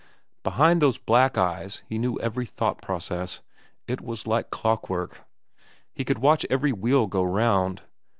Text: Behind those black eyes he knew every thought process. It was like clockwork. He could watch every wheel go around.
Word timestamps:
Behind 0.41 0.81
those 0.81 0.97
black 0.97 1.37
eyes 1.37 1.83
he 1.87 1.99
knew 1.99 2.19
every 2.21 2.47
thought 2.47 2.81
process. 2.81 3.43
It 3.87 4.01
was 4.01 4.25
like 4.25 4.49
clockwork. 4.49 5.21
He 5.93 6.03
could 6.03 6.17
watch 6.17 6.43
every 6.49 6.71
wheel 6.71 7.05
go 7.05 7.21
around. 7.21 7.83